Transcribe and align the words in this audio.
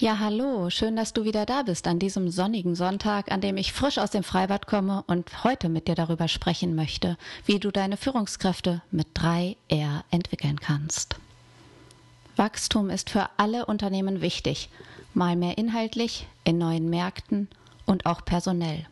Ja, 0.00 0.18
hallo, 0.18 0.70
schön, 0.70 0.96
dass 0.96 1.12
du 1.12 1.24
wieder 1.24 1.44
da 1.44 1.62
bist 1.62 1.86
an 1.86 1.98
diesem 1.98 2.30
sonnigen 2.30 2.74
Sonntag, 2.74 3.30
an 3.30 3.42
dem 3.42 3.58
ich 3.58 3.74
frisch 3.74 3.98
aus 3.98 4.10
dem 4.10 4.22
Freibad 4.22 4.66
komme 4.66 5.04
und 5.06 5.44
heute 5.44 5.68
mit 5.68 5.88
dir 5.88 5.94
darüber 5.94 6.26
sprechen 6.26 6.74
möchte, 6.74 7.18
wie 7.44 7.58
du 7.58 7.70
deine 7.70 7.98
Führungskräfte 7.98 8.80
mit 8.90 9.08
3R 9.14 10.04
entwickeln 10.10 10.58
kannst. 10.58 11.16
Wachstum 12.36 12.88
ist 12.88 13.10
für 13.10 13.28
alle 13.36 13.66
Unternehmen 13.66 14.22
wichtig, 14.22 14.70
mal 15.12 15.36
mehr 15.36 15.58
inhaltlich, 15.58 16.26
in 16.44 16.56
neuen 16.56 16.88
Märkten 16.88 17.48
und 17.84 18.06
auch 18.06 18.24
personell, 18.24 18.86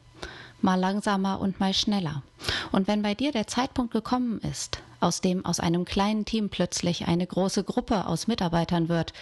mal 0.61 0.79
langsamer 0.79 1.41
und 1.41 1.59
mal 1.59 1.73
schneller. 1.73 2.23
Und 2.71 2.87
wenn 2.87 3.01
bei 3.01 3.15
dir 3.15 3.33
der 3.33 3.47
Zeitpunkt 3.47 3.95
gekommen 3.95 4.43
ist, 4.43 4.83
aus 5.01 5.21
dem 5.21 5.45
aus 5.45 5.61
einem 5.61 5.85
kleinen 5.85 6.25
Team 6.25 6.49
plötzlich 6.49 7.07
eine 7.07 7.27
große 7.27 7.65
Gruppe 7.65 8.07
aus 8.07 8.27
Mitarbeitern 8.27 8.89
wird, 8.89 9.13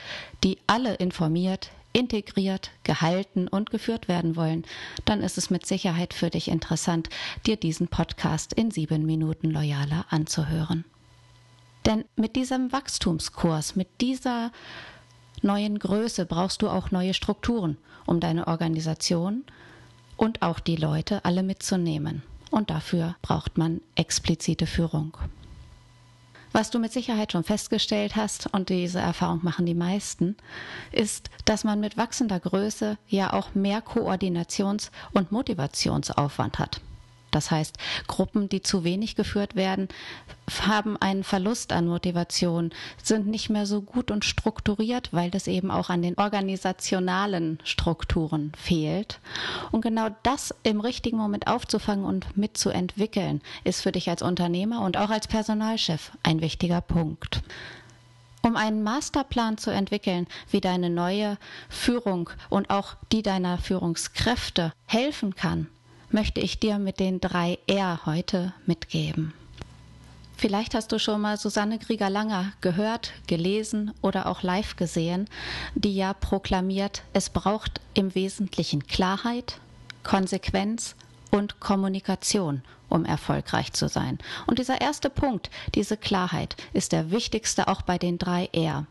die 0.43 0.59
alle 0.67 0.95
informiert, 0.95 1.71
integriert, 1.93 2.71
gehalten 2.83 3.49
und 3.49 3.71
geführt 3.71 4.07
werden 4.07 4.37
wollen, 4.37 4.65
dann 5.05 5.23
ist 5.23 5.39
es 5.39 5.49
mit 5.49 5.65
Sicherheit 5.65 6.13
für 6.13 6.31
dich 6.31 6.49
interessant, 6.49 7.09
dir 7.47 7.57
diesen 7.57 7.89
Podcast 7.89 8.53
in 8.53 8.71
sieben 8.71 9.07
Minuten 9.07 9.51
loyaler 9.51 10.05
anzuhören. 10.11 10.85
Denn 11.87 12.05
mit 12.17 12.37
diesem 12.37 12.73
Wachstumskurs, 12.73 13.77
mit 13.77 13.89
dieser 14.01 14.51
neuen 15.41 15.79
Größe 15.79 16.27
brauchst 16.27 16.63
du 16.63 16.69
auch 16.69 16.91
neue 16.91 17.15
Strukturen, 17.15 17.79
um 18.05 18.21
deine 18.21 18.47
Organisation 18.47 19.45
und 20.17 20.43
auch 20.43 20.61
die 20.61 20.77
Leute 20.77 21.25
alle 21.25 21.43
mitzunehmen. 21.43 22.23
Und 22.51 22.71
dafür 22.71 23.17
braucht 23.23 23.57
man 23.57 23.81
explizite 23.95 24.67
Führung. 24.67 25.17
Was 26.53 26.71
du 26.71 26.79
mit 26.79 26.93
Sicherheit 26.93 27.33
schon 27.33 27.45
festgestellt 27.45 28.17
hast, 28.17 28.53
und 28.53 28.69
diese 28.71 28.99
Erfahrung 28.99 29.41
machen 29.43 29.67
die 29.67 29.75
meisten, 29.75 30.37
ist, 30.93 31.31
dass 31.45 31.65
man 31.65 31.81
mit 31.81 31.97
wachsender 31.97 32.41
Größe 32.41 32.99
ja 33.09 33.33
auch 33.33 33.55
mehr 33.55 33.83
Koordinations- 33.83 34.91
und 35.13 35.33
Motivationsaufwand 35.33 36.59
hat. 36.59 36.81
Das 37.37 37.51
heißt, 37.51 37.77
Gruppen, 38.07 38.49
die 38.49 38.63
zu 38.63 38.83
wenig 38.83 39.15
geführt 39.15 39.57
werden, 39.57 39.89
haben 40.63 40.97
einen 40.97 41.23
Verlust 41.23 41.71
an 41.71 41.87
Motivation, 41.87 42.71
sind 43.03 43.27
nicht 43.27 43.51
mehr 43.51 43.67
so 43.67 43.83
gut 43.83 44.11
und 44.11 44.25
strukturiert, 44.25 45.13
weil 45.13 45.31
das 45.31 45.47
eben 45.47 45.71
auch 45.71 45.91
an 45.91 46.01
den 46.01 46.17
organisationalen 46.17 47.59
Strukturen 47.63 48.53
fehlt. 48.57 49.21
Und 49.71 49.83
genau 49.83 50.09
das 50.23 50.55
im 50.63 50.81
richtigen 50.81 51.19
Moment 51.19 51.47
aufzufangen 51.47 52.07
und 52.07 52.39
mitzuentwickeln, 52.39 53.43
ist 53.65 53.83
für 53.83 53.93
dich 53.93 54.09
als 54.09 54.23
Unternehmer 54.23 54.81
und 54.81 54.97
auch 54.97 55.11
als 55.11 55.29
Personalchef 55.29 56.13
ein 56.23 56.41
wichtiger 56.41 56.81
Punkt. 56.81 57.43
Um 58.41 58.57
einen 58.57 58.83
Masterplan 58.83 59.59
zu 59.59 59.71
entwickeln, 59.71 60.27
wie 60.51 60.63
deine 60.63 60.89
neue 60.89 61.37
Führung 61.69 62.31
und 62.49 62.71
auch 62.71 62.95
die 63.13 63.21
deiner 63.21 63.59
Führungskräfte 63.59 64.73
helfen 64.87 65.35
kann, 65.35 65.67
möchte 66.11 66.41
ich 66.41 66.59
dir 66.59 66.79
mit 66.79 67.01
den 67.01 67.21
drei 67.21 67.59
R 67.67 68.01
heute 68.07 68.53
mitgeben. 68.67 69.33
Vielleicht 70.37 70.75
hast 70.75 70.93
du 70.93 70.99
schon 70.99 71.23
mal 71.23 71.39
Susanne 71.39 71.79
Krieger-Langer 71.79 72.53
gehört, 72.61 73.13
gelesen 73.27 73.93
oder 74.03 74.27
auch 74.27 74.43
live 74.43 74.77
gesehen, 74.77 75.29
die 75.75 75.97
ja 75.97 76.13
proklamiert, 76.13 77.03
es 77.15 77.31
braucht 77.31 77.81
im 77.95 78.15
Wesentlichen 78.15 78.87
Klarheit, 78.87 79.59
Konsequenz 80.03 80.95
und 81.31 81.59
Kommunikation, 81.59 82.63
um 82.91 83.07
erfolgreich 83.07 83.73
zu 83.73 83.89
sein. 83.89 84.19
Und 84.47 84.59
dieser 84.59 84.81
erste 84.83 85.09
Punkt, 85.09 85.51
diese 85.75 85.97
Klarheit, 85.97 86.57
ist 86.75 86.93
der 86.93 87.11
wichtigste 87.11 87.67
auch 87.67 87.81
bei 87.81 87.97
den 87.97 88.19
drei 88.19 88.51
R, 88.53 88.87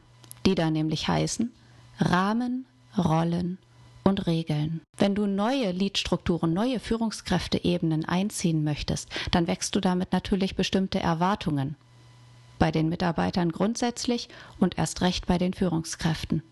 die 0.48 0.56
da 0.56 0.72
nämlich 0.72 1.08
heißen 1.08 1.54
Rahmen, 2.00 2.66
Rollen 2.98 3.60
und 4.08 4.28
Regeln. 4.28 4.82
Wenn 4.98 5.16
du 5.16 5.26
neue 5.26 5.72
Leadstrukturen, 5.72 6.54
neue 6.54 6.80
Führungskräfteebenen 6.80 8.06
einziehen 8.06 8.64
möchtest, 8.64 9.10
dann 9.32 9.48
wächst 9.48 9.76
du 9.76 9.80
damit 9.82 10.14
natürlich 10.14 10.56
bestimmte 10.56 11.00
Erwartungen. 11.00 11.76
Bei 12.60 12.72
den 12.72 12.88
Mitarbeitern 12.88 13.52
grundsätzlich 13.52 14.30
und 14.60 14.78
erst 14.78 15.02
recht 15.02 15.26
bei 15.26 15.38
den 15.38 15.54
Führungskräften. 15.54 16.44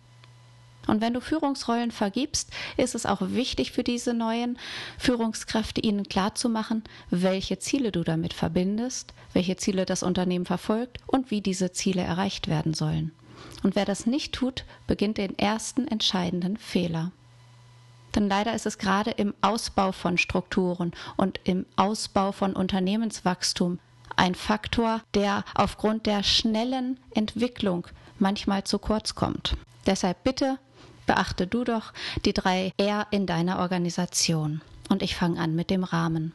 Und 0.88 1.00
wenn 1.00 1.14
du 1.14 1.22
Führungsrollen 1.22 1.92
vergibst, 1.92 2.52
ist 2.76 2.96
es 2.96 3.06
auch 3.06 3.22
wichtig 3.22 3.72
für 3.72 3.84
diese 3.84 4.14
neuen 4.14 4.58
Führungskräfte, 4.98 5.80
ihnen 5.80 6.04
klarzumachen, 6.04 6.84
welche 7.10 7.60
Ziele 7.60 7.92
du 7.92 8.04
damit 8.04 8.34
verbindest, 8.34 9.14
welche 9.32 9.56
Ziele 9.56 9.86
das 9.86 10.04
Unternehmen 10.04 10.46
verfolgt 10.46 11.00
und 11.08 11.32
wie 11.32 11.40
diese 11.40 11.72
Ziele 11.72 12.02
erreicht 12.02 12.50
werden 12.50 12.74
sollen. 12.74 13.14
Und 13.62 13.76
wer 13.76 13.86
das 13.86 14.06
nicht 14.06 14.34
tut, 14.34 14.66
beginnt 14.88 15.18
den 15.18 15.38
ersten 15.38 15.88
entscheidenden 15.88 16.58
Fehler. 16.58 17.12
Denn 18.16 18.30
leider 18.30 18.54
ist 18.54 18.66
es 18.66 18.78
gerade 18.78 19.12
im 19.12 19.34
Ausbau 19.42 19.92
von 19.92 20.18
Strukturen 20.18 20.92
und 21.18 21.40
im 21.44 21.66
Ausbau 21.76 22.32
von 22.32 22.54
Unternehmenswachstum 22.56 23.80
ein 24.16 24.36
Faktor, 24.36 25.02
der 25.16 25.44
aufgrund 25.56 26.06
der 26.06 26.24
schnellen 26.24 27.00
Entwicklung 27.16 27.88
manchmal 28.20 28.64
zu 28.64 28.78
kurz 28.78 29.16
kommt. 29.16 29.58
Deshalb 29.86 30.24
bitte 30.24 30.60
beachte 31.06 31.48
du 31.48 31.64
doch 31.64 31.94
die 32.24 32.34
drei 32.34 32.72
R 32.78 33.08
in 33.12 33.26
deiner 33.26 33.60
Organisation. 33.60 34.62
Und 34.90 35.02
ich 35.02 35.16
fange 35.16 35.40
an 35.40 35.56
mit 35.56 35.70
dem 35.70 35.84
Rahmen. 35.84 36.34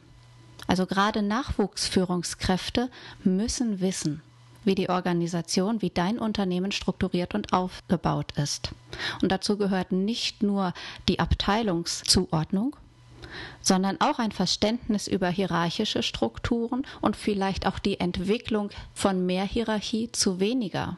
Also 0.67 0.85
gerade 0.85 1.21
Nachwuchsführungskräfte 1.21 2.89
müssen 3.23 3.79
wissen, 3.79 4.21
wie 4.63 4.75
die 4.75 4.89
Organisation, 4.89 5.81
wie 5.81 5.89
dein 5.89 6.19
Unternehmen 6.19 6.71
strukturiert 6.71 7.35
und 7.35 7.53
aufgebaut 7.53 8.33
ist. 8.37 8.71
Und 9.21 9.31
dazu 9.31 9.57
gehört 9.57 9.91
nicht 9.91 10.43
nur 10.43 10.73
die 11.07 11.19
Abteilungszuordnung, 11.19 12.75
sondern 13.61 14.01
auch 14.01 14.19
ein 14.19 14.31
Verständnis 14.31 15.07
über 15.07 15.29
hierarchische 15.29 16.03
Strukturen 16.03 16.85
und 17.01 17.15
vielleicht 17.15 17.65
auch 17.65 17.79
die 17.79 17.99
Entwicklung 17.99 18.69
von 18.93 19.25
mehr 19.25 19.45
Hierarchie 19.45 20.11
zu 20.11 20.39
weniger. 20.39 20.97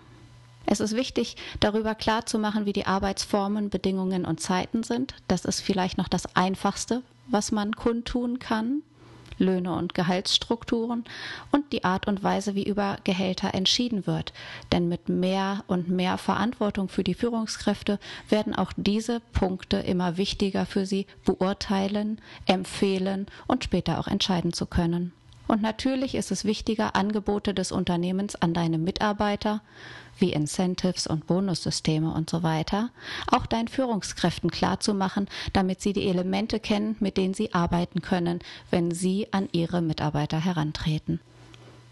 Es 0.65 0.79
ist 0.79 0.95
wichtig, 0.95 1.35
darüber 1.59 1.95
klarzumachen, 1.95 2.65
wie 2.65 2.73
die 2.73 2.85
Arbeitsformen, 2.85 3.69
Bedingungen 3.69 4.25
und 4.25 4.39
Zeiten 4.39 4.83
sind. 4.83 5.15
Das 5.27 5.43
ist 5.43 5.59
vielleicht 5.59 5.97
noch 5.97 6.07
das 6.07 6.35
Einfachste, 6.35 7.03
was 7.27 7.51
man 7.51 7.75
kundtun 7.75 8.39
kann. 8.39 8.81
Löhne 9.41 9.73
und 9.73 9.93
Gehaltsstrukturen 9.93 11.03
und 11.51 11.73
die 11.73 11.83
Art 11.83 12.07
und 12.07 12.23
Weise, 12.23 12.55
wie 12.55 12.63
über 12.63 12.97
Gehälter 13.03 13.53
entschieden 13.53 14.07
wird. 14.07 14.31
Denn 14.71 14.87
mit 14.87 15.09
mehr 15.09 15.63
und 15.67 15.89
mehr 15.89 16.17
Verantwortung 16.17 16.87
für 16.87 17.03
die 17.03 17.15
Führungskräfte 17.15 17.99
werden 18.29 18.55
auch 18.55 18.71
diese 18.77 19.19
Punkte 19.33 19.77
immer 19.77 20.17
wichtiger 20.17 20.65
für 20.65 20.85
sie 20.85 21.07
beurteilen, 21.25 22.21
empfehlen 22.45 23.27
und 23.47 23.63
später 23.63 23.99
auch 23.99 24.07
entscheiden 24.07 24.53
zu 24.53 24.65
können. 24.65 25.11
Und 25.51 25.61
natürlich 25.61 26.15
ist 26.15 26.31
es 26.31 26.45
wichtiger, 26.45 26.95
Angebote 26.95 27.53
des 27.53 27.73
Unternehmens 27.73 28.37
an 28.37 28.53
deine 28.53 28.77
Mitarbeiter, 28.77 29.59
wie 30.17 30.31
Incentives 30.31 31.07
und 31.07 31.27
Bonussysteme 31.27 32.13
und 32.13 32.29
so 32.29 32.41
weiter, 32.41 32.89
auch 33.27 33.45
deinen 33.45 33.67
Führungskräften 33.67 34.49
klarzumachen, 34.49 35.27
damit 35.51 35.81
sie 35.81 35.91
die 35.91 36.07
Elemente 36.07 36.61
kennen, 36.61 36.95
mit 37.01 37.17
denen 37.17 37.33
sie 37.33 37.53
arbeiten 37.53 38.01
können, 38.01 38.39
wenn 38.69 38.91
sie 38.91 39.27
an 39.31 39.49
ihre 39.51 39.81
Mitarbeiter 39.81 40.39
herantreten. 40.39 41.19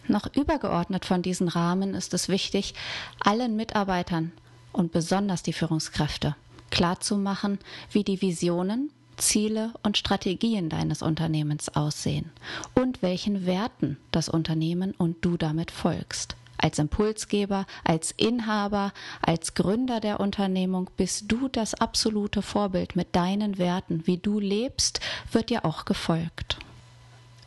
Noch 0.07 0.33
übergeordnet 0.33 1.03
von 1.03 1.21
diesen 1.21 1.49
Rahmen 1.49 1.95
ist 1.95 2.13
es 2.13 2.29
wichtig, 2.29 2.75
allen 3.19 3.57
Mitarbeitern 3.57 4.31
und 4.71 4.93
besonders 4.93 5.43
die 5.43 5.51
Führungskräfte 5.51 6.37
klarzumachen, 6.71 7.59
wie 7.91 8.05
die 8.05 8.21
Visionen, 8.21 8.89
Ziele 9.19 9.73
und 9.83 9.97
Strategien 9.97 10.69
deines 10.69 11.01
Unternehmens 11.01 11.69
aussehen 11.69 12.31
und 12.73 13.01
welchen 13.01 13.45
Werten 13.45 13.97
das 14.11 14.29
Unternehmen 14.29 14.93
und 14.97 15.23
du 15.23 15.37
damit 15.37 15.71
folgst. 15.71 16.35
Als 16.57 16.77
Impulsgeber, 16.77 17.65
als 17.85 18.11
Inhaber, 18.17 18.91
als 19.21 19.53
Gründer 19.53 20.01
der 20.01 20.19
Unternehmung 20.19 20.89
bist 20.97 21.31
du 21.31 21.47
das 21.47 21.73
absolute 21.73 22.41
Vorbild 22.41 22.97
mit 22.97 23.15
deinen 23.15 23.57
Werten. 23.57 24.05
Wie 24.05 24.17
du 24.17 24.39
lebst, 24.39 24.99
wird 25.31 25.49
dir 25.49 25.63
auch 25.63 25.85
gefolgt. 25.85 26.57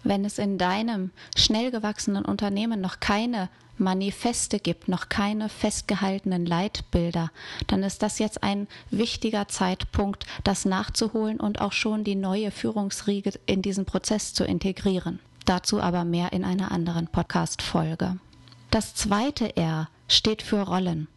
Wenn 0.02 0.24
es 0.24 0.38
in 0.38 0.56
deinem 0.56 1.10
schnell 1.36 1.70
gewachsenen 1.70 2.24
Unternehmen 2.24 2.80
noch 2.80 3.00
keine 3.00 3.50
Manifeste 3.82 4.58
gibt, 4.58 4.88
noch 4.88 5.08
keine 5.08 5.48
festgehaltenen 5.48 6.46
Leitbilder, 6.46 7.30
dann 7.66 7.82
ist 7.82 8.02
das 8.02 8.18
jetzt 8.18 8.42
ein 8.42 8.68
wichtiger 8.90 9.48
Zeitpunkt, 9.48 10.26
das 10.44 10.64
nachzuholen 10.64 11.40
und 11.40 11.60
auch 11.60 11.72
schon 11.72 12.04
die 12.04 12.14
neue 12.14 12.50
Führungsriege 12.50 13.32
in 13.46 13.62
diesen 13.62 13.84
Prozess 13.84 14.34
zu 14.34 14.44
integrieren. 14.44 15.18
Dazu 15.44 15.80
aber 15.80 16.04
mehr 16.04 16.32
in 16.32 16.44
einer 16.44 16.70
anderen 16.70 17.08
Podcast-Folge. 17.08 18.18
Das 18.70 18.94
zweite 18.94 19.56
R 19.56 19.88
steht 20.08 20.42
für 20.42 20.60
Rollen. 20.60 21.08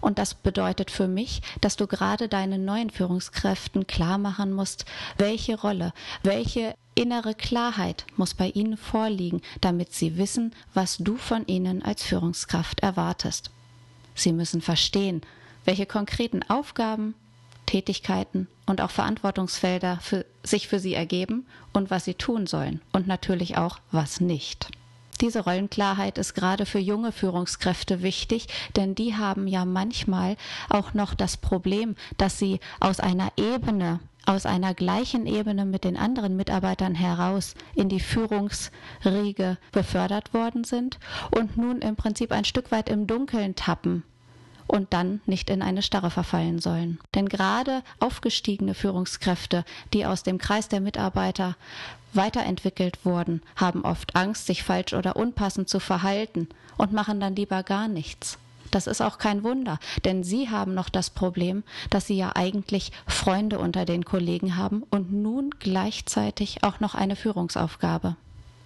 Und 0.00 0.18
das 0.18 0.34
bedeutet 0.34 0.90
für 0.90 1.08
mich, 1.08 1.42
dass 1.60 1.76
du 1.76 1.86
gerade 1.86 2.28
deinen 2.28 2.64
neuen 2.64 2.90
Führungskräften 2.90 3.86
klar 3.86 4.18
machen 4.18 4.52
musst, 4.52 4.84
welche 5.16 5.58
Rolle, 5.58 5.92
welche 6.22 6.74
innere 6.94 7.34
Klarheit 7.34 8.06
muss 8.16 8.34
bei 8.34 8.48
ihnen 8.50 8.76
vorliegen, 8.76 9.42
damit 9.60 9.92
sie 9.92 10.16
wissen, 10.16 10.54
was 10.74 10.98
du 10.98 11.16
von 11.16 11.46
ihnen 11.46 11.82
als 11.82 12.02
Führungskraft 12.02 12.80
erwartest. 12.80 13.50
Sie 14.14 14.32
müssen 14.32 14.60
verstehen, 14.60 15.22
welche 15.64 15.86
konkreten 15.86 16.42
Aufgaben, 16.42 17.14
Tätigkeiten 17.66 18.46
und 18.66 18.80
auch 18.80 18.90
Verantwortungsfelder 18.90 19.98
für, 20.00 20.24
sich 20.42 20.68
für 20.68 20.78
sie 20.78 20.94
ergeben 20.94 21.46
und 21.72 21.90
was 21.90 22.04
sie 22.04 22.14
tun 22.14 22.46
sollen 22.46 22.80
und 22.92 23.06
natürlich 23.06 23.56
auch 23.56 23.78
was 23.90 24.20
nicht. 24.20 24.68
Diese 25.24 25.40
Rollenklarheit 25.40 26.18
ist 26.18 26.34
gerade 26.34 26.66
für 26.66 26.78
junge 26.78 27.10
Führungskräfte 27.10 28.02
wichtig, 28.02 28.46
denn 28.76 28.94
die 28.94 29.16
haben 29.16 29.46
ja 29.46 29.64
manchmal 29.64 30.36
auch 30.68 30.92
noch 30.92 31.14
das 31.14 31.38
Problem, 31.38 31.96
dass 32.18 32.38
sie 32.38 32.60
aus 32.78 33.00
einer 33.00 33.32
Ebene 33.38 34.00
aus 34.26 34.44
einer 34.44 34.74
gleichen 34.74 35.24
Ebene 35.26 35.64
mit 35.64 35.84
den 35.84 35.96
anderen 35.96 36.36
Mitarbeitern 36.36 36.94
heraus 36.94 37.54
in 37.74 37.88
die 37.88 38.00
Führungsriege 38.00 39.56
befördert 39.72 40.34
worden 40.34 40.64
sind 40.64 40.98
und 41.34 41.56
nun 41.56 41.80
im 41.80 41.96
Prinzip 41.96 42.30
ein 42.30 42.44
Stück 42.44 42.70
weit 42.70 42.90
im 42.90 43.06
Dunkeln 43.06 43.54
tappen 43.54 44.02
und 44.66 44.92
dann 44.92 45.20
nicht 45.26 45.50
in 45.50 45.62
eine 45.62 45.82
Starre 45.82 46.10
verfallen 46.10 46.58
sollen. 46.58 46.98
Denn 47.14 47.28
gerade 47.28 47.82
aufgestiegene 48.00 48.74
Führungskräfte, 48.74 49.64
die 49.92 50.06
aus 50.06 50.22
dem 50.22 50.38
Kreis 50.38 50.68
der 50.68 50.80
Mitarbeiter 50.80 51.56
weiterentwickelt 52.12 53.04
wurden, 53.04 53.42
haben 53.56 53.84
oft 53.84 54.16
Angst, 54.16 54.46
sich 54.46 54.62
falsch 54.62 54.92
oder 54.92 55.16
unpassend 55.16 55.68
zu 55.68 55.80
verhalten 55.80 56.48
und 56.76 56.92
machen 56.92 57.20
dann 57.20 57.36
lieber 57.36 57.62
gar 57.62 57.88
nichts. 57.88 58.38
Das 58.70 58.86
ist 58.88 59.00
auch 59.00 59.18
kein 59.18 59.44
Wunder, 59.44 59.78
denn 60.04 60.24
sie 60.24 60.50
haben 60.50 60.74
noch 60.74 60.88
das 60.88 61.10
Problem, 61.10 61.62
dass 61.90 62.08
sie 62.08 62.16
ja 62.16 62.32
eigentlich 62.34 62.90
Freunde 63.06 63.58
unter 63.58 63.84
den 63.84 64.04
Kollegen 64.04 64.56
haben 64.56 64.82
und 64.90 65.12
nun 65.12 65.50
gleichzeitig 65.60 66.64
auch 66.64 66.80
noch 66.80 66.96
eine 66.96 67.14
Führungsaufgabe. 67.14 68.16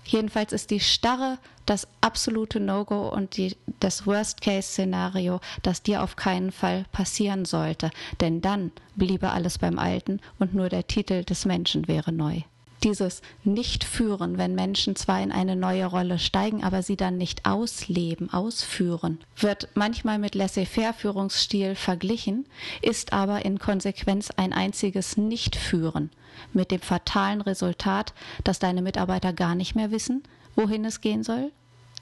Jedenfalls 0.09 0.55
ist 0.55 0.71
die 0.71 0.81
Starre 0.81 1.39
das 1.67 1.87
absolute 2.01 2.61
No-Go 2.61 3.09
und 3.09 3.37
die, 3.37 3.55
das 3.79 4.07
Worst-Case-Szenario, 4.07 5.41
das 5.63 5.83
dir 5.83 6.03
auf 6.03 6.17
keinen 6.17 6.51
Fall 6.51 6.87
passieren 6.93 7.45
sollte. 7.45 7.91
Denn 8.21 8.41
dann 8.41 8.73
bliebe 8.97 9.31
alles 9.31 9.59
beim 9.59 9.79
Alten 9.79 10.21
und 10.39 10.55
nur 10.55 10.71
der 10.71 10.87
Titel 10.87 11.25
des 11.25 11.45
Menschen 11.45 11.89
wäre 11.89 12.11
neu 12.11 12.41
dieses 12.85 13.23
Nicht-Führen, 13.45 14.39
wenn 14.39 14.55
Menschen 14.55 14.97
zwar 14.97 15.21
in 15.23 15.33
eine 15.33 15.57
neue 15.57 15.87
Rolle 15.87 16.19
steigen, 16.19 16.63
aber 16.63 16.83
sie 16.83 16.97
dann 16.97 17.17
nicht 17.17 17.47
ausleben, 17.47 18.33
ausführen, 18.33 19.19
wird 19.37 19.69
manchmal 19.75 20.19
mit 20.19 20.35
Laissez-faire-Führungsstil 20.35 21.75
verglichen, 21.75 22.47
ist 22.83 23.13
aber 23.13 23.45
in 23.45 23.59
Konsequenz 23.59 24.31
ein 24.37 24.53
einziges 24.53 25.17
Nicht-Führen, 25.17 26.11
mit 26.53 26.71
dem 26.71 26.81
fatalen 26.81 27.41
Resultat, 27.41 28.15
dass 28.45 28.59
deine 28.59 28.83
Mitarbeiter 28.83 29.33
gar 29.33 29.55
nicht 29.55 29.75
mehr 29.75 29.91
wissen, 29.91 30.23
wohin 30.55 30.85
es 30.85 31.01
gehen 31.01 31.25
soll. 31.25 31.53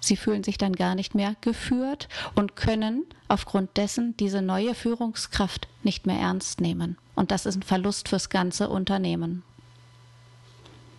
Sie 0.00 0.16
fühlen 0.16 0.44
sich 0.44 0.58
dann 0.58 0.74
gar 0.74 0.94
nicht 0.94 1.14
mehr 1.14 1.36
geführt 1.40 2.08
und 2.34 2.54
können 2.54 3.04
aufgrund 3.28 3.76
dessen 3.76 4.16
diese 4.18 4.42
neue 4.42 4.74
Führungskraft 4.74 5.68
nicht 5.82 6.06
mehr 6.06 6.18
ernst 6.18 6.60
nehmen. 6.60 6.98
Und 7.14 7.30
das 7.30 7.46
ist 7.46 7.56
ein 7.56 7.62
Verlust 7.62 8.08
fürs 8.08 8.28
ganze 8.28 8.68
Unternehmen. 8.68 9.42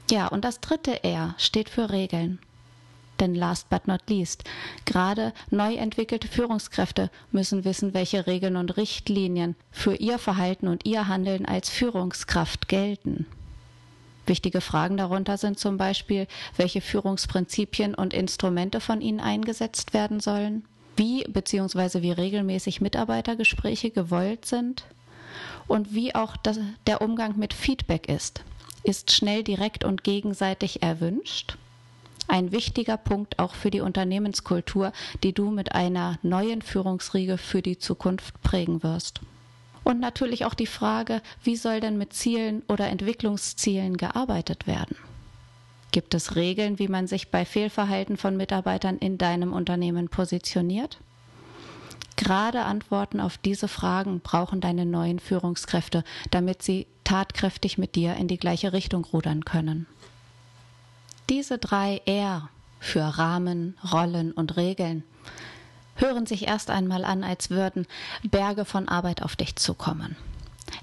Ja, 0.09 0.27
und 0.27 0.45
das 0.45 0.61
dritte 0.61 1.03
R 1.03 1.35
steht 1.37 1.69
für 1.69 1.89
Regeln. 1.89 2.39
Denn 3.19 3.35
last 3.35 3.69
but 3.69 3.87
not 3.87 4.01
least, 4.09 4.43
gerade 4.85 5.33
neu 5.49 5.73
entwickelte 5.75 6.27
Führungskräfte 6.27 7.09
müssen 7.31 7.65
wissen, 7.65 7.93
welche 7.93 8.27
Regeln 8.27 8.55
und 8.55 8.77
Richtlinien 8.77 9.55
für 9.71 9.95
ihr 9.95 10.19
Verhalten 10.19 10.67
und 10.67 10.85
ihr 10.85 11.07
Handeln 11.07 11.45
als 11.45 11.69
Führungskraft 11.69 12.67
gelten. 12.67 13.25
Wichtige 14.27 14.61
Fragen 14.61 14.97
darunter 14.97 15.37
sind 15.37 15.57
zum 15.57 15.77
Beispiel, 15.77 16.27
welche 16.57 16.81
Führungsprinzipien 16.81 17.95
und 17.95 18.13
Instrumente 18.13 18.79
von 18.81 19.01
ihnen 19.01 19.19
eingesetzt 19.19 19.93
werden 19.93 20.19
sollen, 20.19 20.65
wie 20.95 21.23
bzw. 21.23 22.01
wie 22.01 22.11
regelmäßig 22.11 22.81
Mitarbeitergespräche 22.81 23.89
gewollt 23.89 24.45
sind 24.45 24.85
und 25.67 25.93
wie 25.93 26.13
auch 26.13 26.37
das, 26.37 26.59
der 26.85 27.01
Umgang 27.01 27.37
mit 27.37 27.53
Feedback 27.53 28.07
ist 28.09 28.43
ist 28.87 29.11
schnell, 29.11 29.43
direkt 29.43 29.83
und 29.83 30.03
gegenseitig 30.03 30.81
erwünscht. 30.81 31.57
Ein 32.27 32.51
wichtiger 32.51 32.97
Punkt 32.97 33.39
auch 33.39 33.53
für 33.53 33.71
die 33.71 33.81
Unternehmenskultur, 33.81 34.91
die 35.23 35.33
du 35.33 35.49
mit 35.49 35.73
einer 35.73 36.19
neuen 36.23 36.61
Führungsriege 36.61 37.37
für 37.37 37.61
die 37.61 37.77
Zukunft 37.77 38.41
prägen 38.41 38.83
wirst. 38.83 39.21
Und 39.83 40.01
natürlich 40.01 40.43
auch 40.43 40.53
die 40.53 40.67
Frage, 40.67 41.21
wie 41.43 41.55
soll 41.55 41.79
denn 41.79 41.97
mit 41.97 42.11
Zielen 42.11 42.63
oder 42.67 42.87
Entwicklungszielen 42.87 43.95
gearbeitet 43.95 44.67
werden? 44.67 44.97
Gibt 45.91 46.13
es 46.13 46.35
Regeln, 46.35 46.79
wie 46.79 46.89
man 46.89 47.07
sich 47.07 47.29
bei 47.29 47.45
Fehlverhalten 47.45 48.17
von 48.17 48.35
Mitarbeitern 48.35 48.97
in 48.97 49.17
deinem 49.17 49.53
Unternehmen 49.53 50.09
positioniert? 50.09 50.99
Gerade 52.17 52.63
Antworten 52.63 53.19
auf 53.21 53.37
diese 53.37 53.67
Fragen 53.67 54.19
brauchen 54.19 54.59
deine 54.59 54.85
neuen 54.85 55.19
Führungskräfte, 55.19 56.03
damit 56.31 56.63
sie 56.63 56.87
tatkräftig 57.03 57.77
mit 57.77 57.95
dir 57.95 58.15
in 58.15 58.27
die 58.27 58.37
gleiche 58.37 58.73
Richtung 58.73 59.05
rudern 59.05 59.45
können. 59.45 59.85
Diese 61.29 61.57
drei 61.57 62.01
R 62.05 62.49
für 62.79 63.03
Rahmen, 63.03 63.77
Rollen 63.91 64.31
und 64.31 64.57
Regeln 64.57 65.03
hören 65.95 66.25
sich 66.25 66.47
erst 66.47 66.69
einmal 66.69 67.05
an, 67.05 67.23
als 67.23 67.49
würden 67.49 67.85
Berge 68.23 68.65
von 68.65 68.87
Arbeit 68.87 69.21
auf 69.21 69.35
dich 69.35 69.55
zukommen. 69.55 70.15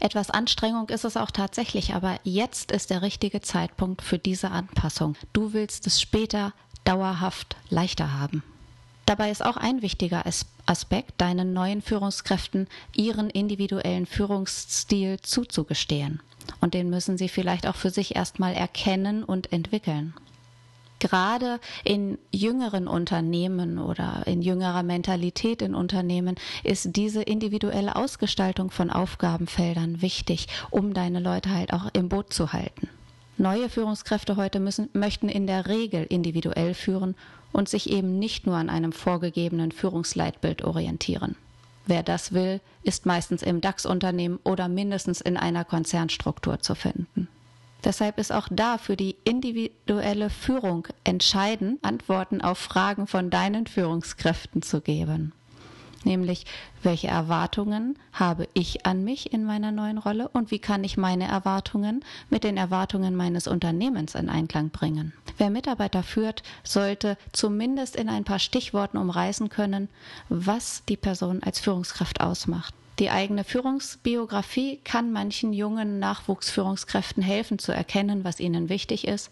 Etwas 0.00 0.30
Anstrengung 0.30 0.88
ist 0.88 1.04
es 1.04 1.16
auch 1.16 1.30
tatsächlich, 1.30 1.94
aber 1.94 2.18
jetzt 2.22 2.72
ist 2.72 2.90
der 2.90 3.02
richtige 3.02 3.40
Zeitpunkt 3.40 4.02
für 4.02 4.18
diese 4.18 4.50
Anpassung. 4.50 5.16
Du 5.32 5.52
willst 5.52 5.86
es 5.86 6.00
später 6.00 6.52
dauerhaft 6.84 7.56
leichter 7.70 8.18
haben. 8.18 8.42
Dabei 9.06 9.30
ist 9.30 9.44
auch 9.44 9.56
ein 9.56 9.82
wichtiger 9.82 10.24
Aspekt, 10.66 11.20
deinen 11.20 11.52
neuen 11.52 11.82
Führungskräften 11.82 12.68
ihren 12.94 13.28
individuellen 13.28 14.06
Führungsstil 14.06 15.20
zuzugestehen. 15.20 16.20
Und 16.60 16.74
den 16.74 16.90
müssen 16.90 17.18
sie 17.18 17.28
vielleicht 17.28 17.66
auch 17.66 17.76
für 17.76 17.90
sich 17.90 18.16
erstmal 18.16 18.54
erkennen 18.54 19.22
und 19.24 19.52
entwickeln. 19.52 20.14
Gerade 21.00 21.60
in 21.84 22.16
jüngeren 22.32 22.88
Unternehmen 22.88 23.78
oder 23.78 24.22
in 24.26 24.40
jüngerer 24.40 24.82
Mentalität 24.82 25.60
in 25.60 25.74
Unternehmen 25.74 26.36
ist 26.62 26.96
diese 26.96 27.22
individuelle 27.22 27.96
Ausgestaltung 27.96 28.70
von 28.70 28.88
Aufgabenfeldern 28.88 30.00
wichtig, 30.00 30.46
um 30.70 30.94
deine 30.94 31.20
Leute 31.20 31.50
halt 31.50 31.74
auch 31.74 31.90
im 31.92 32.08
Boot 32.08 32.32
zu 32.32 32.54
halten. 32.54 32.88
Neue 33.44 33.68
Führungskräfte 33.68 34.36
heute 34.36 34.58
müssen, 34.58 34.88
möchten 34.94 35.28
in 35.28 35.46
der 35.46 35.66
Regel 35.66 36.04
individuell 36.04 36.72
führen 36.72 37.14
und 37.52 37.68
sich 37.68 37.90
eben 37.90 38.18
nicht 38.18 38.46
nur 38.46 38.56
an 38.56 38.70
einem 38.70 38.90
vorgegebenen 38.90 39.70
Führungsleitbild 39.70 40.64
orientieren. 40.64 41.36
Wer 41.84 42.02
das 42.02 42.32
will, 42.32 42.62
ist 42.84 43.04
meistens 43.04 43.42
im 43.42 43.60
DAX-Unternehmen 43.60 44.38
oder 44.44 44.68
mindestens 44.68 45.20
in 45.20 45.36
einer 45.36 45.66
Konzernstruktur 45.66 46.60
zu 46.60 46.74
finden. 46.74 47.28
Deshalb 47.84 48.18
ist 48.18 48.32
auch 48.32 48.48
da 48.50 48.78
für 48.78 48.96
die 48.96 49.14
individuelle 49.24 50.30
Führung 50.30 50.88
entscheidend, 51.04 51.84
Antworten 51.84 52.40
auf 52.40 52.56
Fragen 52.56 53.06
von 53.06 53.28
deinen 53.28 53.66
Führungskräften 53.66 54.62
zu 54.62 54.80
geben 54.80 55.34
nämlich 56.04 56.44
welche 56.82 57.08
Erwartungen 57.08 57.98
habe 58.12 58.48
ich 58.54 58.86
an 58.86 59.04
mich 59.04 59.32
in 59.32 59.44
meiner 59.44 59.72
neuen 59.72 59.98
Rolle 59.98 60.28
und 60.28 60.50
wie 60.50 60.58
kann 60.58 60.84
ich 60.84 60.96
meine 60.96 61.26
Erwartungen 61.26 62.04
mit 62.30 62.44
den 62.44 62.56
Erwartungen 62.56 63.14
meines 63.14 63.46
Unternehmens 63.46 64.14
in 64.14 64.28
Einklang 64.28 64.70
bringen. 64.70 65.12
Wer 65.38 65.50
Mitarbeiter 65.50 66.02
führt, 66.02 66.42
sollte 66.62 67.16
zumindest 67.32 67.96
in 67.96 68.08
ein 68.08 68.24
paar 68.24 68.38
Stichworten 68.38 68.98
umreißen 68.98 69.48
können, 69.48 69.88
was 70.28 70.82
die 70.88 70.96
Person 70.96 71.42
als 71.42 71.60
Führungskraft 71.60 72.20
ausmacht. 72.20 72.74
Die 73.00 73.10
eigene 73.10 73.42
Führungsbiografie 73.42 74.78
kann 74.84 75.10
manchen 75.10 75.52
jungen 75.52 75.98
Nachwuchsführungskräften 75.98 77.24
helfen 77.24 77.58
zu 77.58 77.72
erkennen, 77.72 78.22
was 78.22 78.38
ihnen 78.38 78.68
wichtig 78.68 79.08
ist, 79.08 79.30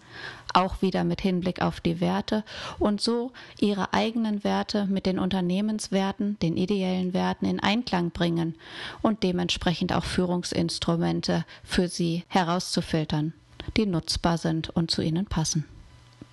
auch 0.53 0.83
wieder 0.83 1.05
mit 1.05 1.21
Hinblick 1.21 1.63
auf 1.63 1.81
die 1.81 2.01
Werte 2.01 2.43
und 2.81 3.01
so 3.01 3.31
ihre 3.61 3.93
eigenen 3.93 4.43
Werte 4.43 4.87
mit 4.87 5.07
den 5.07 5.21
Unternehmenswerten, 5.21 6.41
den 6.41 6.57
ideellen 6.57 7.15
Werten 7.15 7.47
in 7.47 7.61
Einklang 7.61 8.11
bringen 8.11 8.57
und 9.01 9.23
dementsprechend 9.23 9.93
auch 9.93 10.05
Führungsinstrumente 10.05 11.45
für 11.63 11.87
sie 11.87 12.25
herauszufiltern, 12.27 13.33
die 13.77 13.87
nutzbar 13.87 14.39
sind 14.39 14.71
und 14.71 14.91
zu 14.91 15.03
ihnen 15.03 15.27
passen. 15.27 15.72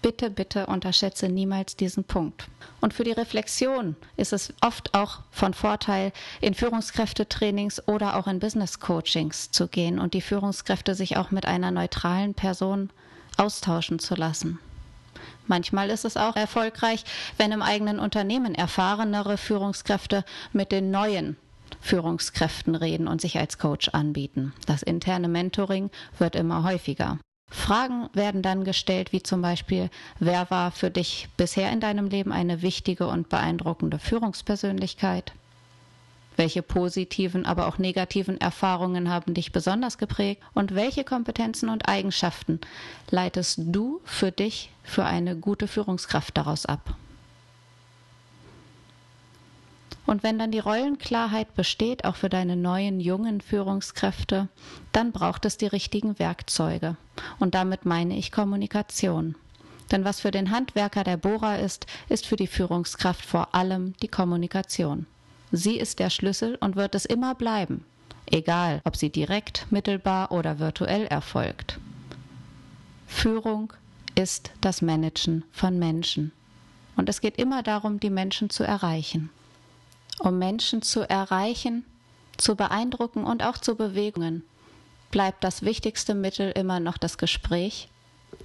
Bitte, 0.01 0.29
bitte 0.29 0.67
unterschätze 0.67 1.27
niemals 1.27 1.75
diesen 1.75 2.05
Punkt. 2.05 2.47
Und 2.79 2.93
für 2.93 3.03
die 3.03 3.11
Reflexion 3.11 3.97
ist 4.15 4.31
es 4.31 4.53
oft 4.61 4.93
auch 4.93 5.19
von 5.29 5.53
Vorteil, 5.53 6.13
in 6.39 6.53
Führungskräftetrainings 6.53 7.85
oder 7.87 8.15
auch 8.15 8.27
in 8.27 8.39
Business 8.39 8.79
Coachings 8.79 9.51
zu 9.51 9.67
gehen 9.67 9.99
und 9.99 10.13
die 10.13 10.21
Führungskräfte 10.21 10.95
sich 10.95 11.17
auch 11.17 11.31
mit 11.31 11.45
einer 11.45 11.71
neutralen 11.71 12.33
Person 12.33 12.91
austauschen 13.35 13.99
zu 13.99 14.15
lassen. 14.15 14.59
Manchmal 15.47 15.89
ist 15.89 16.05
es 16.05 16.15
auch 16.15 16.37
erfolgreich, 16.37 17.03
wenn 17.37 17.51
im 17.51 17.61
eigenen 17.61 17.99
Unternehmen 17.99 18.55
erfahrenere 18.55 19.37
Führungskräfte 19.37 20.23
mit 20.53 20.71
den 20.71 20.91
neuen 20.91 21.35
Führungskräften 21.81 22.75
reden 22.75 23.07
und 23.07 23.19
sich 23.19 23.37
als 23.37 23.57
Coach 23.57 23.89
anbieten. 23.89 24.53
Das 24.65 24.81
interne 24.81 25.27
Mentoring 25.27 25.89
wird 26.17 26.35
immer 26.35 26.63
häufiger. 26.63 27.17
Fragen 27.49 28.09
werden 28.13 28.41
dann 28.41 28.63
gestellt, 28.63 29.11
wie 29.11 29.23
zum 29.23 29.41
Beispiel, 29.41 29.89
wer 30.19 30.49
war 30.51 30.71
für 30.71 30.91
dich 30.91 31.29
bisher 31.35 31.71
in 31.71 31.79
deinem 31.79 32.07
Leben 32.07 32.31
eine 32.31 32.61
wichtige 32.61 33.07
und 33.07 33.29
beeindruckende 33.29 33.99
Führungspersönlichkeit? 33.99 35.33
Welche 36.35 36.61
positiven, 36.61 37.45
aber 37.45 37.67
auch 37.67 37.79
negativen 37.79 38.39
Erfahrungen 38.39 39.09
haben 39.09 39.33
dich 39.33 39.51
besonders 39.51 39.97
geprägt? 39.97 40.41
Und 40.53 40.73
welche 40.73 41.03
Kompetenzen 41.03 41.67
und 41.67 41.89
Eigenschaften 41.89 42.61
leitest 43.09 43.59
du 43.65 43.99
für 44.05 44.31
dich 44.31 44.69
für 44.83 45.03
eine 45.03 45.35
gute 45.35 45.67
Führungskraft 45.67 46.37
daraus 46.37 46.65
ab? 46.65 46.95
Und 50.09 50.23
wenn 50.23 50.39
dann 50.39 50.49
die 50.49 50.57
Rollenklarheit 50.57 51.53
besteht, 51.53 52.03
auch 52.03 52.15
für 52.15 52.29
deine 52.29 52.55
neuen 52.55 52.99
jungen 52.99 53.41
Führungskräfte, 53.41 54.47
dann 54.91 55.11
braucht 55.11 55.45
es 55.45 55.57
die 55.57 55.67
richtigen 55.67 56.17
Werkzeuge. 56.17 56.97
Und 57.37 57.53
damit 57.53 57.85
meine 57.85 58.17
ich 58.17 58.31
Kommunikation. 58.31 59.35
Denn 59.91 60.05
was 60.05 60.19
für 60.19 60.31
den 60.31 60.49
Handwerker 60.49 61.03
der 61.03 61.17
Bohrer 61.17 61.59
ist, 61.59 61.85
ist 62.07 62.25
für 62.25 62.37
die 62.37 62.47
Führungskraft 62.47 63.23
vor 63.23 63.53
allem 63.53 63.93
die 64.01 64.07
Kommunikation. 64.07 65.05
Sie 65.51 65.77
ist 65.77 65.99
der 65.99 66.09
Schlüssel 66.09 66.57
und 66.59 66.75
wird 66.75 66.95
es 66.95 67.05
immer 67.05 67.35
bleiben, 67.35 67.85
egal 68.25 68.81
ob 68.85 68.97
sie 68.97 69.11
direkt, 69.11 69.67
mittelbar 69.69 70.31
oder 70.31 70.57
virtuell 70.57 71.05
erfolgt. 71.05 71.77
Führung 73.05 73.73
ist 74.15 74.49
das 74.59 74.81
Managen 74.81 75.43
von 75.51 75.77
Menschen. 75.77 76.31
Und 76.95 77.09
es 77.09 77.21
geht 77.21 77.37
immer 77.37 77.61
darum, 77.61 77.99
die 77.99 78.09
Menschen 78.09 78.49
zu 78.49 78.63
erreichen 78.63 79.29
um 80.19 80.37
Menschen 80.37 80.81
zu 80.81 81.01
erreichen, 81.01 81.85
zu 82.37 82.55
beeindrucken 82.55 83.23
und 83.23 83.43
auch 83.43 83.57
zu 83.57 83.75
Bewegungen, 83.75 84.43
bleibt 85.11 85.43
das 85.43 85.63
wichtigste 85.63 86.13
Mittel 86.13 86.51
immer 86.51 86.79
noch 86.79 86.97
das 86.97 87.17
Gespräch 87.17 87.89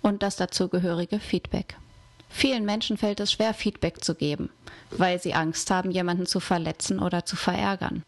und 0.03 0.23
das 0.23 0.37
dazugehörige 0.37 1.21
Feedback. 1.21 1.77
Vielen 2.29 2.65
Menschen 2.65 2.97
fällt 2.97 3.21
es 3.21 3.33
schwer, 3.33 3.55
Feedback 3.55 4.03
zu 4.03 4.15
geben, 4.15 4.51
weil 4.91 5.21
sie 5.21 5.35
Angst 5.35 5.71
haben, 5.71 5.91
jemanden 5.91 6.27
zu 6.27 6.41
verletzen 6.41 6.99
oder 6.99 7.25
zu 7.25 7.37
verärgern. 7.37 8.03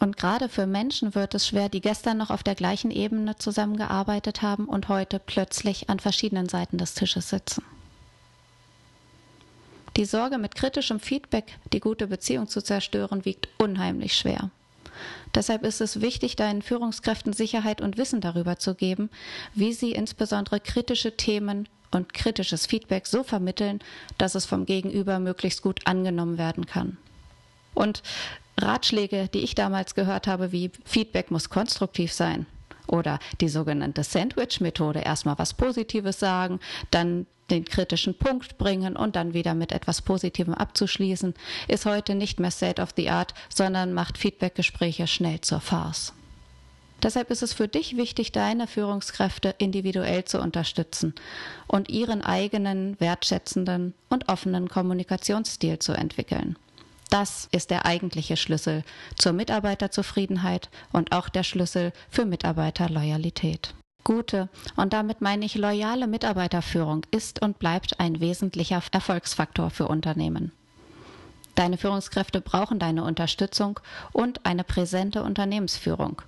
Und 0.00 0.16
gerade 0.16 0.48
für 0.48 0.66
Menschen 0.66 1.14
wird 1.14 1.32
es 1.34 1.46
schwer, 1.46 1.68
die 1.68 1.80
gestern 1.80 2.18
noch 2.18 2.30
auf 2.30 2.42
der 2.42 2.56
gleichen 2.56 2.90
Ebene 2.90 3.36
zusammengearbeitet 3.36 4.42
haben 4.42 4.66
und 4.66 4.88
heute 4.88 5.20
plötzlich 5.20 5.88
an 5.88 6.00
verschiedenen 6.00 6.48
Seiten 6.48 6.78
des 6.78 6.94
Tisches 6.94 7.28
sitzen. 7.28 7.62
Die 9.96 10.04
Sorge, 10.04 10.38
mit 10.38 10.54
kritischem 10.54 11.00
Feedback 11.00 11.58
die 11.72 11.80
gute 11.80 12.06
Beziehung 12.06 12.48
zu 12.48 12.62
zerstören, 12.62 13.24
wiegt 13.24 13.48
unheimlich 13.58 14.16
schwer. 14.16 14.50
Deshalb 15.34 15.64
ist 15.64 15.80
es 15.80 16.00
wichtig, 16.00 16.36
deinen 16.36 16.62
Führungskräften 16.62 17.32
Sicherheit 17.32 17.80
und 17.80 17.96
Wissen 17.96 18.20
darüber 18.20 18.58
zu 18.58 18.74
geben, 18.74 19.10
wie 19.54 19.72
sie 19.72 19.92
insbesondere 19.92 20.60
kritische 20.60 21.16
Themen 21.16 21.68
und 21.90 22.12
kritisches 22.12 22.66
Feedback 22.66 23.06
so 23.06 23.22
vermitteln, 23.22 23.80
dass 24.18 24.34
es 24.34 24.46
vom 24.46 24.66
Gegenüber 24.66 25.18
möglichst 25.18 25.62
gut 25.62 25.86
angenommen 25.86 26.38
werden 26.38 26.66
kann. 26.66 26.96
Und 27.74 28.02
Ratschläge, 28.58 29.28
die 29.32 29.40
ich 29.40 29.54
damals 29.54 29.94
gehört 29.94 30.26
habe, 30.26 30.52
wie 30.52 30.70
Feedback 30.84 31.30
muss 31.30 31.48
konstruktiv 31.48 32.12
sein 32.12 32.46
oder 32.86 33.18
die 33.40 33.48
sogenannte 33.48 34.04
Sandwich-Methode, 34.04 35.00
erstmal 35.00 35.38
was 35.38 35.54
Positives 35.54 36.18
sagen, 36.18 36.60
dann 36.90 37.26
den 37.52 37.64
kritischen 37.64 38.14
Punkt 38.14 38.58
bringen 38.58 38.96
und 38.96 39.14
dann 39.14 39.34
wieder 39.34 39.54
mit 39.54 39.70
etwas 39.70 40.02
Positivem 40.02 40.54
abzuschließen, 40.54 41.34
ist 41.68 41.86
heute 41.86 42.16
nicht 42.16 42.40
mehr 42.40 42.50
State 42.50 42.82
of 42.82 42.90
the 42.96 43.10
Art, 43.10 43.34
sondern 43.48 43.92
macht 43.92 44.18
Feedbackgespräche 44.18 45.06
schnell 45.06 45.40
zur 45.40 45.60
Farce. 45.60 46.14
Deshalb 47.02 47.30
ist 47.30 47.42
es 47.42 47.52
für 47.52 47.66
dich 47.66 47.96
wichtig, 47.96 48.30
deine 48.30 48.68
Führungskräfte 48.68 49.54
individuell 49.58 50.24
zu 50.24 50.40
unterstützen 50.40 51.14
und 51.66 51.88
ihren 51.88 52.22
eigenen 52.22 52.98
wertschätzenden 53.00 53.94
und 54.08 54.28
offenen 54.28 54.68
Kommunikationsstil 54.68 55.80
zu 55.80 55.92
entwickeln. 55.92 56.56
Das 57.10 57.48
ist 57.50 57.70
der 57.70 57.84
eigentliche 57.84 58.36
Schlüssel 58.36 58.84
zur 59.16 59.32
Mitarbeiterzufriedenheit 59.32 60.70
und 60.92 61.12
auch 61.12 61.28
der 61.28 61.42
Schlüssel 61.42 61.92
für 62.08 62.24
Mitarbeiterloyalität. 62.24 63.74
Gute, 64.04 64.48
und 64.76 64.92
damit 64.92 65.20
meine 65.20 65.44
ich 65.44 65.54
loyale 65.54 66.06
Mitarbeiterführung, 66.06 67.06
ist 67.10 67.40
und 67.40 67.58
bleibt 67.58 68.00
ein 68.00 68.20
wesentlicher 68.20 68.82
Erfolgsfaktor 68.90 69.70
für 69.70 69.86
Unternehmen. 69.86 70.52
Deine 71.54 71.76
Führungskräfte 71.76 72.40
brauchen 72.40 72.78
deine 72.78 73.04
Unterstützung 73.04 73.78
und 74.12 74.44
eine 74.44 74.64
präsente 74.64 75.22
Unternehmensführung. 75.22 76.22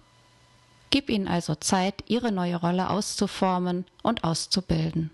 Gib 0.91 1.11
ihnen 1.11 1.27
also 1.27 1.57
Zeit, 1.57 2.05
ihre 2.07 2.31
neue 2.31 2.57
Rolle 2.57 2.91
auszuformen 2.91 3.85
und 4.03 4.23
auszubilden. 4.23 5.11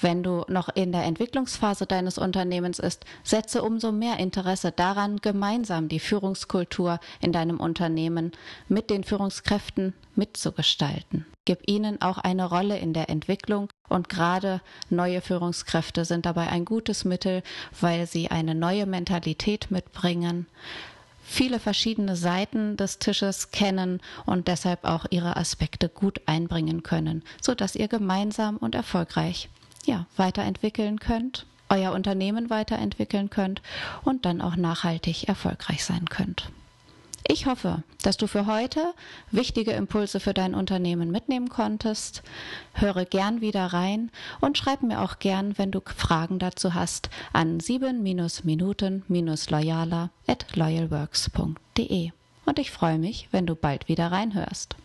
Wenn 0.00 0.22
du 0.22 0.44
noch 0.48 0.68
in 0.74 0.92
der 0.92 1.02
Entwicklungsphase 1.04 1.86
deines 1.86 2.18
Unternehmens 2.18 2.78
ist, 2.78 3.04
setze 3.24 3.62
umso 3.62 3.90
mehr 3.90 4.18
Interesse 4.18 4.70
daran, 4.70 5.16
gemeinsam 5.16 5.88
die 5.88 5.98
Führungskultur 5.98 7.00
in 7.20 7.32
deinem 7.32 7.58
Unternehmen 7.58 8.30
mit 8.68 8.90
den 8.90 9.02
Führungskräften 9.02 9.94
mitzugestalten. 10.14 11.26
Gib 11.44 11.62
ihnen 11.66 12.00
auch 12.00 12.18
eine 12.18 12.44
Rolle 12.44 12.78
in 12.78 12.92
der 12.92 13.10
Entwicklung 13.10 13.70
und 13.88 14.08
gerade 14.08 14.60
neue 14.88 15.20
Führungskräfte 15.20 16.04
sind 16.04 16.26
dabei 16.26 16.48
ein 16.48 16.64
gutes 16.64 17.04
Mittel, 17.04 17.42
weil 17.80 18.06
sie 18.06 18.30
eine 18.30 18.54
neue 18.54 18.86
Mentalität 18.86 19.70
mitbringen, 19.70 20.46
viele 21.22 21.58
verschiedene 21.58 22.16
Seiten 22.16 22.76
des 22.76 22.98
Tisches 22.98 23.50
kennen 23.50 24.00
und 24.26 24.46
deshalb 24.46 24.84
auch 24.84 25.06
ihre 25.10 25.36
Aspekte 25.36 25.88
gut 25.88 26.20
einbringen 26.26 26.82
können, 26.82 27.24
sodass 27.40 27.74
ihr 27.74 27.88
gemeinsam 27.88 28.56
und 28.58 28.74
erfolgreich 28.74 29.48
ja, 29.84 30.06
weiterentwickeln 30.16 31.00
könnt, 31.00 31.46
euer 31.68 31.92
Unternehmen 31.92 32.50
weiterentwickeln 32.50 33.30
könnt 33.30 33.62
und 34.04 34.24
dann 34.24 34.40
auch 34.40 34.56
nachhaltig 34.56 35.28
erfolgreich 35.28 35.84
sein 35.84 36.08
könnt. 36.08 36.50
Ich 37.30 37.44
hoffe, 37.44 37.82
dass 38.02 38.16
du 38.16 38.26
für 38.26 38.46
heute 38.46 38.94
wichtige 39.30 39.72
Impulse 39.72 40.18
für 40.18 40.32
dein 40.32 40.54
Unternehmen 40.54 41.10
mitnehmen 41.10 41.50
konntest. 41.50 42.22
Höre 42.72 43.04
gern 43.04 43.42
wieder 43.42 43.66
rein 43.66 44.10
und 44.40 44.56
schreib 44.56 44.82
mir 44.82 45.02
auch 45.02 45.18
gern, 45.18 45.58
wenn 45.58 45.70
du 45.70 45.82
Fragen 45.84 46.38
dazu 46.38 46.72
hast, 46.72 47.10
an 47.34 47.60
7-minuten-loyaler 47.60 50.08
at 50.26 50.56
loyalworks.de. 50.56 52.12
Und 52.46 52.58
ich 52.58 52.70
freue 52.70 52.98
mich, 52.98 53.28
wenn 53.30 53.44
du 53.44 53.54
bald 53.54 53.88
wieder 53.88 54.10
reinhörst. 54.10 54.76